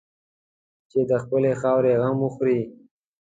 [0.89, 2.61] چې د خپلې خاورې غم وخوري.